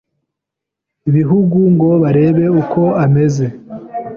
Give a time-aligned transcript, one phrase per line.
[1.13, 3.45] bihugu ngo barebe uko ameze